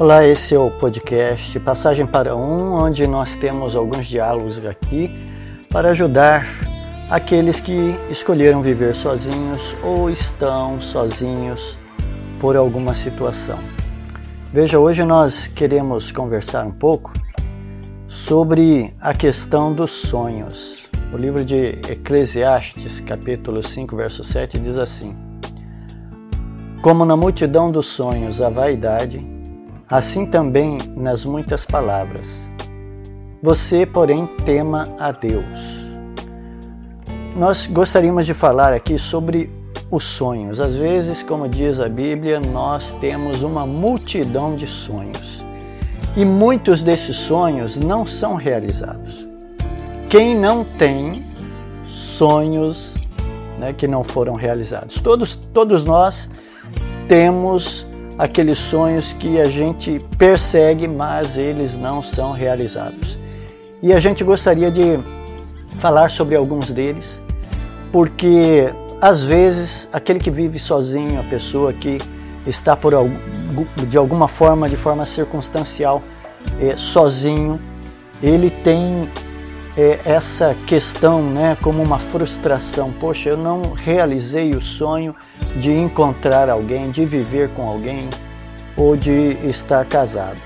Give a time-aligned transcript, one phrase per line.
[0.00, 5.10] Olá, esse é o podcast Passagem para Um, onde nós temos alguns diálogos aqui
[5.68, 6.46] para ajudar
[7.10, 11.78] aqueles que escolheram viver sozinhos ou estão sozinhos
[12.40, 13.58] por alguma situação.
[14.50, 17.12] Veja, hoje nós queremos conversar um pouco
[18.08, 20.88] sobre a questão dos sonhos.
[21.12, 25.14] O livro de Eclesiastes, capítulo 5, verso 7, diz assim:
[26.82, 29.38] Como na multidão dos sonhos a vaidade,
[29.90, 32.48] assim também nas muitas palavras.
[33.42, 35.80] Você, porém, tema a Deus.
[37.34, 39.50] Nós gostaríamos de falar aqui sobre
[39.90, 40.60] os sonhos.
[40.60, 45.42] Às vezes, como diz a Bíblia, nós temos uma multidão de sonhos.
[46.16, 49.26] E muitos desses sonhos não são realizados.
[50.08, 51.24] Quem não tem
[51.82, 52.94] sonhos
[53.58, 55.00] né, que não foram realizados?
[55.00, 56.28] Todos, todos nós
[57.08, 57.86] temos
[58.20, 63.18] aqueles sonhos que a gente persegue, mas eles não são realizados.
[63.82, 64.98] E a gente gostaria de
[65.80, 67.18] falar sobre alguns deles,
[67.90, 71.96] porque às vezes aquele que vive sozinho, a pessoa que
[72.46, 72.92] está por
[73.88, 76.02] de alguma forma, de forma circunstancial,
[76.60, 77.58] é, sozinho,
[78.22, 79.08] ele tem
[79.80, 82.92] é, essa questão né, como uma frustração.
[82.92, 85.16] Poxa, eu não realizei o sonho
[85.56, 88.10] de encontrar alguém, de viver com alguém
[88.76, 90.42] ou de estar casado.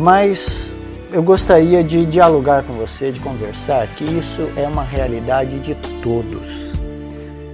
[0.00, 0.76] Mas
[1.12, 6.72] eu gostaria de dialogar com você, de conversar, que isso é uma realidade de todos.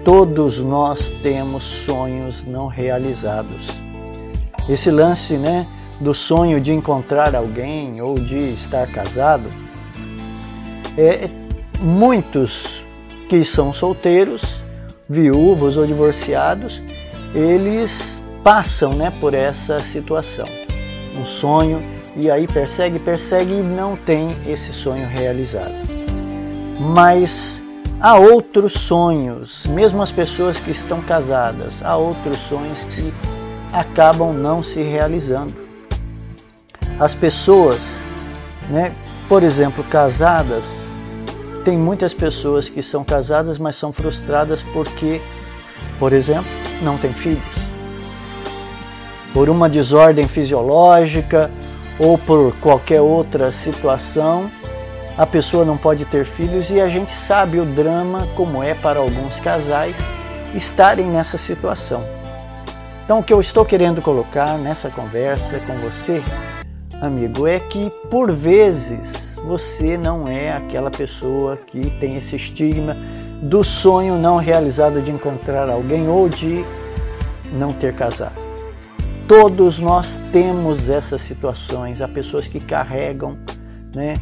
[0.03, 3.67] Todos nós temos sonhos não realizados.
[4.67, 5.67] Esse lance, né,
[6.01, 9.49] do sonho de encontrar alguém ou de estar casado,
[10.97, 11.29] é
[11.81, 12.85] muitos
[13.29, 14.63] que são solteiros
[15.09, 16.83] viúvos ou divorciados,
[17.35, 20.47] eles passam né, por essa situação.
[21.19, 21.81] Um sonho,
[22.17, 25.75] e aí persegue, persegue e não tem esse sonho realizado.
[26.79, 27.65] Mas
[28.01, 33.13] há outros sonhos, mesmo as pessoas que estão casadas, há outros sonhos que
[33.73, 35.55] acabam não se realizando.
[36.99, 38.05] As pessoas,
[38.69, 38.95] né,
[39.29, 40.89] por exemplo, casadas,
[41.65, 45.21] tem muitas pessoas que são casadas, mas são frustradas porque,
[45.99, 46.51] por exemplo,
[46.83, 47.43] não têm filhos.
[49.33, 51.51] Por uma desordem fisiológica
[51.99, 54.51] ou por qualquer outra situação,
[55.17, 58.99] a pessoa não pode ter filhos e a gente sabe o drama como é para
[58.99, 59.97] alguns casais
[60.55, 62.05] estarem nessa situação.
[63.05, 66.23] Então, o que eu estou querendo colocar nessa conversa com você
[67.07, 72.97] amigo, é que por vezes você não é aquela pessoa que tem esse estigma
[73.43, 76.65] do sonho não realizado de encontrar alguém ou de
[77.53, 78.35] não ter casado.
[79.29, 83.39] Todos nós temos essas situações, há pessoas que carregam
[83.95, 84.17] né,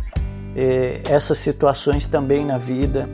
[0.54, 3.09] eh, essas situações também na vida.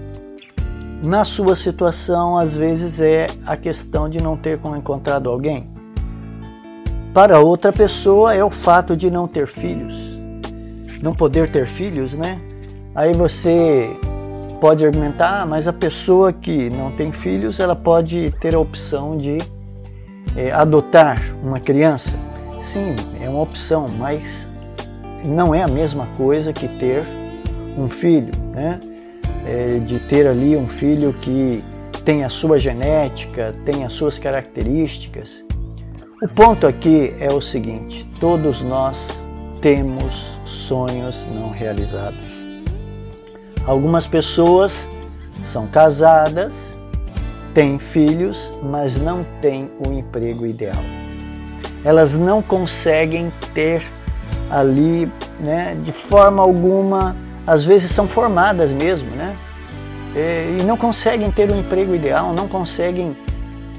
[1.04, 5.77] Na sua situação, às vezes é a questão de não ter encontrado alguém
[7.18, 10.16] para outra pessoa é o fato de não ter filhos,
[11.02, 12.40] não poder ter filhos, né?
[12.94, 13.90] Aí você
[14.60, 19.18] pode argumentar, ah, mas a pessoa que não tem filhos, ela pode ter a opção
[19.18, 19.36] de
[20.36, 22.16] é, adotar uma criança.
[22.62, 24.46] Sim, é uma opção, mas
[25.26, 27.02] não é a mesma coisa que ter
[27.76, 28.78] um filho, né?
[29.44, 31.64] É, de ter ali um filho que
[32.04, 35.48] tem a sua genética, tem as suas características
[36.20, 39.20] o ponto aqui é o seguinte: todos nós
[39.60, 42.26] temos sonhos não realizados.
[43.64, 44.88] Algumas pessoas
[45.46, 46.80] são casadas,
[47.54, 50.82] têm filhos, mas não têm o emprego ideal.
[51.84, 53.84] Elas não conseguem ter
[54.50, 57.14] ali, né, de forma alguma,
[57.46, 59.36] às vezes são formadas mesmo, né?
[60.58, 63.16] E não conseguem ter o emprego ideal, não conseguem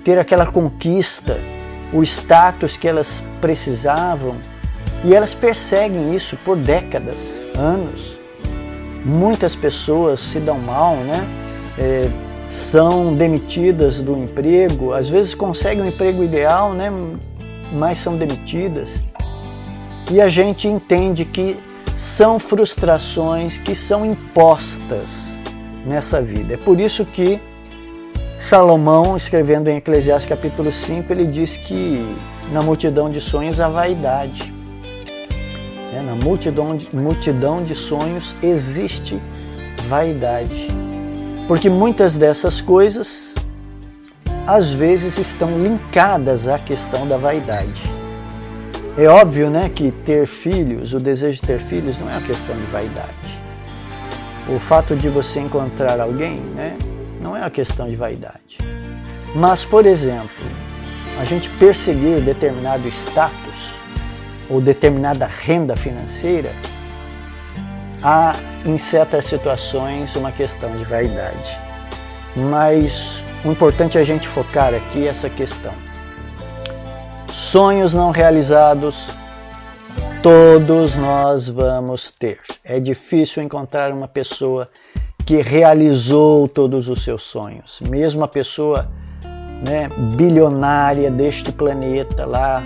[0.06, 1.38] ter aquela conquista
[1.94, 4.36] o status que elas precisavam
[5.04, 8.18] e elas perseguem isso por décadas, anos.
[9.04, 11.28] Muitas pessoas se dão mal, né?
[11.78, 12.10] É,
[12.50, 16.92] são demitidas do emprego, às vezes conseguem um emprego ideal, né?
[17.74, 19.02] Mas são demitidas.
[20.12, 21.58] E a gente entende que
[21.96, 25.06] são frustrações que são impostas
[25.86, 26.56] nessa vida.
[26.56, 27.40] É por isso que
[28.40, 32.00] Salomão, escrevendo em Eclesiastes capítulo 5, ele diz que
[32.54, 34.54] na multidão de sonhos há vaidade.
[35.94, 39.22] É, na multidão de, multidão de sonhos existe
[39.90, 40.68] vaidade.
[41.48, 43.36] Porque muitas dessas coisas,
[44.48, 47.84] às vezes, estão linkadas à questão da vaidade.
[48.98, 52.56] É óbvio né, que ter filhos, o desejo de ter filhos não é uma questão
[52.56, 53.40] de vaidade.
[54.48, 56.78] O fato de você encontrar alguém né,
[57.20, 58.58] não é uma questão de vaidade.
[59.36, 60.46] Mas, por exemplo,
[61.20, 63.70] a gente perseguir determinado status
[64.50, 66.52] ou determinada renda financeira,
[68.02, 68.34] há
[68.66, 71.58] em certas situações uma questão de vaidade.
[72.36, 75.74] Mas o importante é a gente focar aqui essa questão.
[77.32, 79.08] Sonhos não realizados,
[80.22, 82.40] todos nós vamos ter.
[82.64, 84.68] É difícil encontrar uma pessoa
[85.30, 88.90] que realizou todos os seus sonhos, mesmo a pessoa
[89.64, 92.64] né, bilionária deste planeta lá,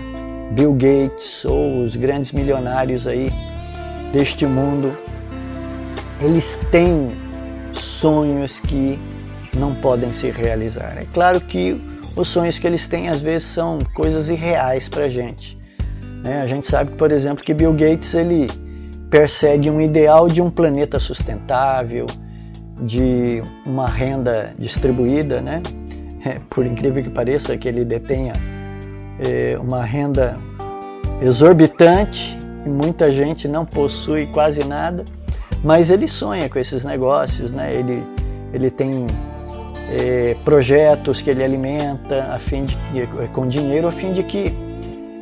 [0.54, 3.28] Bill Gates ou os grandes milionários aí
[4.14, 4.98] deste mundo,
[6.22, 7.12] eles têm
[7.74, 8.98] sonhos que
[9.58, 10.98] não podem se realizar.
[10.98, 11.78] É claro que
[12.16, 15.60] os sonhos que eles têm às vezes são coisas irreais para a gente.
[16.24, 16.42] Né?
[16.42, 18.48] A gente sabe, por exemplo, que Bill Gates ele
[19.10, 22.06] persegue um ideal de um planeta sustentável,
[22.86, 25.62] de uma renda distribuída, né?
[26.26, 28.34] É, por incrível que pareça, que ele detenha
[29.20, 30.38] é, uma renda
[31.22, 35.04] exorbitante e muita gente não possui quase nada,
[35.64, 37.74] mas ele sonha com esses negócios, né?
[37.74, 38.04] Ele,
[38.54, 39.08] ele tem
[39.90, 44.54] é, projetos que ele alimenta a fim de, é, com dinheiro a fim de que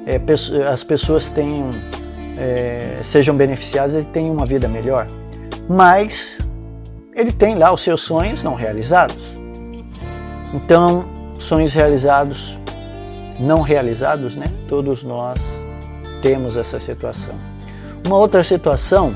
[0.06, 0.20] é,
[0.68, 1.70] as pessoas tenham,
[2.38, 5.08] é, sejam beneficiadas e tenham uma vida melhor.
[5.70, 6.40] Mas
[7.14, 9.20] ele tem lá os seus sonhos não realizados.
[10.54, 11.06] Então,
[11.40, 12.58] sonhos realizados,
[13.40, 14.46] não realizados, né?
[14.68, 15.42] Todos nós
[16.22, 17.36] temos essa situação.
[18.06, 19.16] Uma outra situação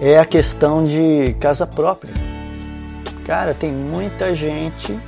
[0.00, 2.12] é a questão de casa própria.
[3.26, 4.98] Cara, tem muita gente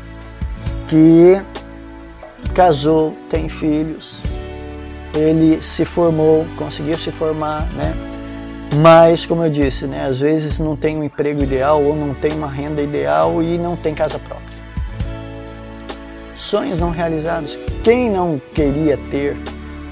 [0.89, 1.41] que
[2.55, 4.19] casou, tem filhos,
[5.15, 8.16] ele se formou, conseguiu se formar, né?
[8.75, 12.33] Mas, como eu disse, né, às vezes não tem um emprego ideal ou não tem
[12.33, 14.57] uma renda ideal e não tem casa própria.
[16.35, 17.59] Sonhos não realizados.
[17.83, 19.37] Quem não queria ter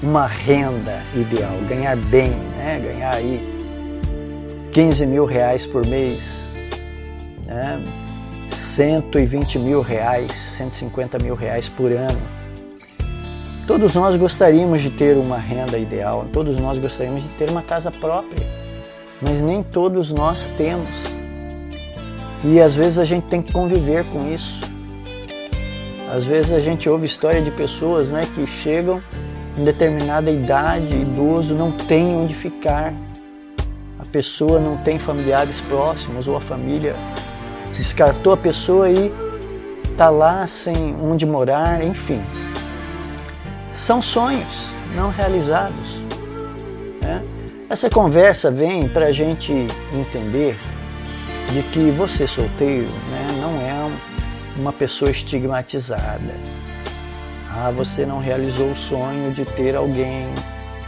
[0.03, 3.41] uma renda ideal, ganhar bem, né, ganhar aí
[4.71, 6.51] 15 mil reais por mês,
[7.45, 7.81] né,
[8.51, 12.21] 120 mil reais, 150 mil reais por ano.
[13.65, 17.89] Todos nós gostaríamos de ter uma renda ideal, todos nós gostaríamos de ter uma casa
[17.89, 18.54] própria
[19.21, 20.89] mas nem todos nós temos.
[22.43, 24.59] E às vezes a gente tem que conviver com isso.
[26.11, 29.01] Às vezes a gente ouve história de pessoas né, que chegam
[29.57, 32.93] em determinada idade, idoso, não tem onde ficar.
[33.97, 36.93] A pessoa não tem familiares próximos ou a família
[37.75, 39.11] descartou a pessoa e
[39.83, 42.21] está lá sem onde morar, enfim.
[43.73, 46.04] São sonhos não realizados.
[47.67, 49.51] Essa conversa vem para a gente
[49.91, 50.55] entender
[51.51, 53.91] de que você solteiro né, não é
[54.55, 56.35] uma pessoa estigmatizada.
[57.49, 60.27] Ah, você não realizou o sonho de ter alguém,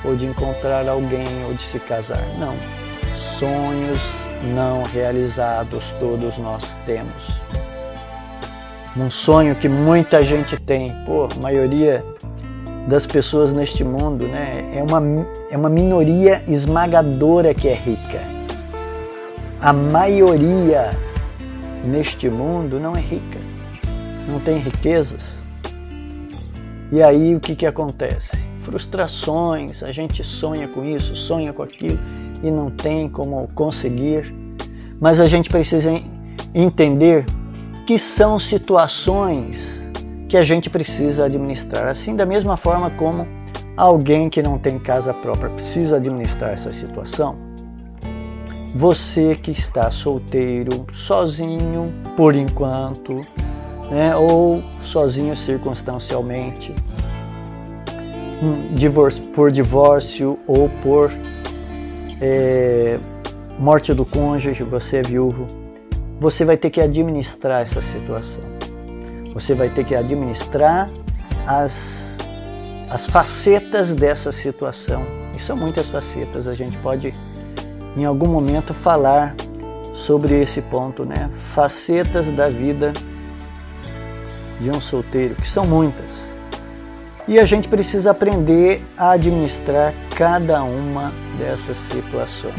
[0.03, 2.23] ou de encontrar alguém, ou de se casar.
[2.37, 2.55] Não.
[3.39, 3.99] Sonhos
[4.53, 7.37] não realizados todos nós temos.
[8.95, 12.05] Um sonho que muita gente tem, pô, a maioria
[12.87, 14.71] das pessoas neste mundo, né?
[14.73, 18.21] É uma, é uma minoria esmagadora que é rica.
[19.59, 20.91] A maioria
[21.83, 23.39] neste mundo não é rica,
[24.29, 25.43] não tem riquezas.
[26.89, 28.47] E aí o que, que acontece?
[28.61, 31.99] Frustrações, a gente sonha com isso, sonha com aquilo
[32.41, 34.33] e não tem como conseguir.
[34.99, 35.93] Mas a gente precisa
[36.55, 37.25] entender
[37.85, 39.76] que são situações
[40.27, 41.87] que a gente precisa administrar.
[41.87, 43.27] Assim, da mesma forma como
[43.75, 47.35] alguém que não tem casa própria precisa administrar essa situação,
[48.75, 53.25] você que está solteiro, sozinho por enquanto,
[53.89, 56.73] né, ou sozinho circunstancialmente,
[59.33, 61.11] por divórcio ou por
[62.21, 62.99] é,
[63.57, 65.47] morte do cônjuge, você é viúvo,
[66.19, 68.56] você vai ter que administrar essa situação.
[69.37, 70.89] Você vai ter que administrar
[71.45, 72.17] as,
[72.89, 75.05] as facetas dessa situação.
[75.37, 77.13] E são muitas facetas, a gente pode
[77.95, 79.35] em algum momento falar
[79.93, 81.29] sobre esse ponto, né?
[81.53, 82.91] Facetas da vida
[84.59, 86.35] de um solteiro, que são muitas.
[87.27, 92.55] E a gente precisa aprender a administrar cada uma dessas situações.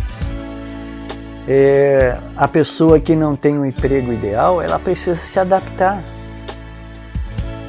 [1.49, 6.01] É, a pessoa que não tem um emprego ideal, ela precisa se adaptar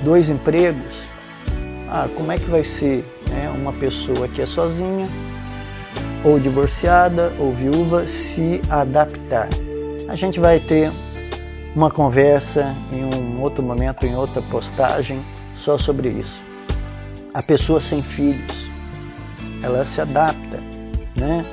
[0.03, 1.03] dois empregos,
[1.89, 5.07] ah, como é que vai ser né, uma pessoa que é sozinha,
[6.23, 9.47] ou divorciada, ou viúva, se adaptar.
[10.07, 10.91] A gente vai ter
[11.75, 15.23] uma conversa em um outro momento, em outra postagem,
[15.55, 16.43] só sobre isso.
[17.33, 18.65] A pessoa sem filhos,
[19.61, 20.59] ela se adapta,
[21.17, 21.45] né?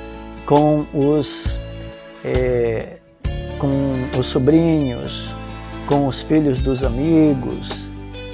[0.45, 1.59] Com os
[2.23, 2.97] é,
[3.59, 5.29] com os sobrinhos,
[5.87, 7.86] com os filhos dos amigos,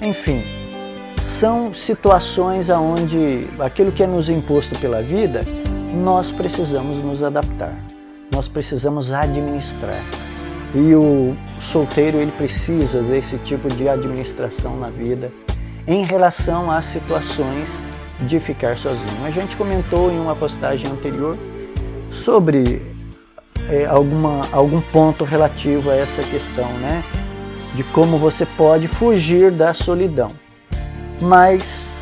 [0.03, 0.43] enfim,
[1.22, 5.45] são situações aonde aquilo que é nos imposto pela vida,
[5.93, 7.74] nós precisamos nos adaptar,
[8.33, 10.03] nós precisamos administrar.
[10.75, 15.31] E o solteiro ele precisa desse tipo de administração na vida
[15.88, 17.69] em relação às situações
[18.22, 19.24] de ficar sozinho.
[19.24, 21.38] A gente comentou em uma postagem anterior
[22.12, 22.81] sobre
[23.69, 27.03] é, alguma, algum ponto relativo a essa questão, né?
[27.74, 30.30] De como você pode fugir da solidão.
[31.22, 32.01] Mas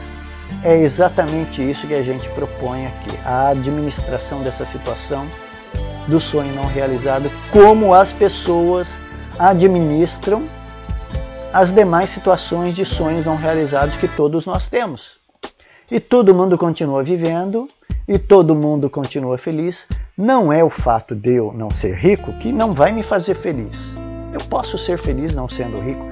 [0.63, 5.27] é exatamente isso que a gente propõe aqui: a administração dessa situação
[6.07, 9.01] do sonho não realizado, como as pessoas
[9.39, 10.43] administram
[11.53, 15.19] as demais situações de sonhos não realizados que todos nós temos.
[15.91, 17.67] E todo mundo continua vivendo
[18.07, 19.87] e todo mundo continua feliz.
[20.17, 24.00] Não é o fato de eu não ser rico que não vai me fazer feliz.
[24.33, 26.05] Eu posso ser feliz não sendo rico.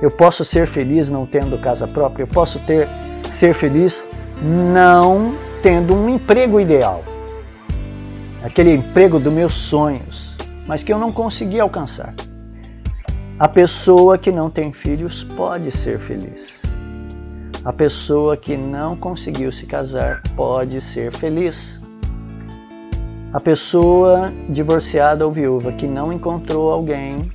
[0.00, 2.22] Eu posso ser feliz não tendo casa própria.
[2.22, 2.88] Eu posso ter
[3.30, 4.06] ser feliz
[4.42, 7.04] não tendo um emprego ideal.
[8.42, 12.14] Aquele emprego dos meus sonhos, mas que eu não consegui alcançar.
[13.38, 16.62] A pessoa que não tem filhos pode ser feliz.
[17.64, 21.80] A pessoa que não conseguiu se casar pode ser feliz.
[23.32, 27.30] A pessoa divorciada ou viúva que não encontrou alguém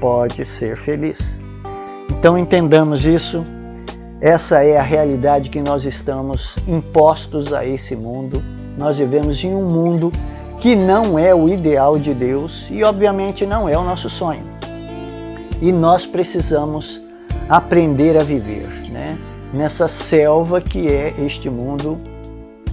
[0.00, 1.40] pode ser feliz.
[2.10, 3.42] Então entendamos isso.
[4.20, 8.42] Essa é a realidade que nós estamos impostos a esse mundo.
[8.78, 10.10] Nós vivemos em um mundo
[10.58, 14.44] que não é o ideal de Deus e, obviamente, não é o nosso sonho.
[15.60, 17.00] E nós precisamos
[17.48, 19.18] aprender a viver, né?
[19.52, 21.98] nessa selva que é este mundo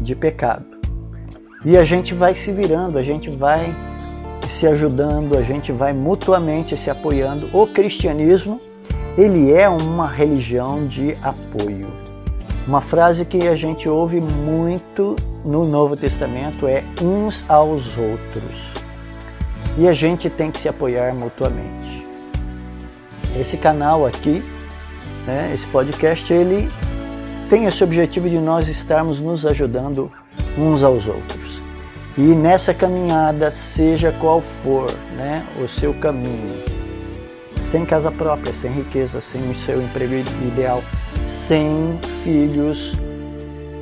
[0.01, 0.65] de pecado.
[1.65, 3.73] E a gente vai se virando, a gente vai
[4.53, 7.49] se ajudando, a gente vai mutuamente se apoiando.
[7.51, 8.61] O cristianismo,
[9.17, 11.87] ele é uma religião de apoio.
[12.67, 18.73] Uma frase que a gente ouve muito no Novo Testamento é uns aos outros.
[19.77, 22.07] E a gente tem que se apoiar mutuamente.
[23.37, 24.43] Esse canal aqui
[25.25, 25.51] né?
[25.53, 26.69] Esse podcast ele
[27.49, 30.11] tem esse objetivo de nós estarmos nos ajudando
[30.57, 31.42] uns aos outros.
[32.15, 36.63] E nessa caminhada, seja qual for né, o seu caminho,
[37.55, 40.13] sem casa própria, sem riqueza, sem o seu emprego
[40.45, 40.83] ideal,
[41.25, 42.93] sem filhos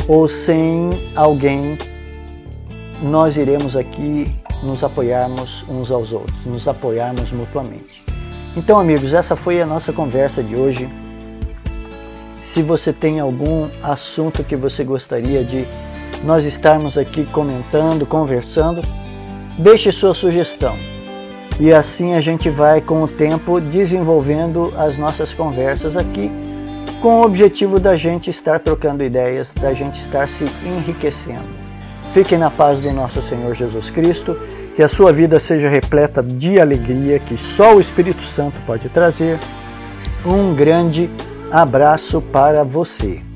[0.07, 1.77] ou sem alguém,
[3.03, 4.33] nós iremos aqui
[4.63, 8.01] nos apoiarmos uns aos outros, nos apoiarmos mutuamente.
[8.55, 10.89] Então, amigos, essa foi a nossa conversa de hoje.
[12.37, 15.65] Se você tem algum assunto que você gostaria de
[16.23, 18.81] nós estarmos aqui comentando, conversando,
[19.57, 20.75] deixe sua sugestão.
[21.59, 26.31] E assim a gente vai com o tempo desenvolvendo as nossas conversas aqui,
[27.01, 31.45] com o objetivo da gente estar trocando ideias, da gente estar se enriquecendo.
[32.13, 34.37] Fiquem na paz do nosso Senhor Jesus Cristo,
[34.75, 39.39] que a sua vida seja repleta de alegria que só o Espírito Santo pode trazer.
[40.25, 41.09] Um grande
[41.51, 43.30] abraço para você.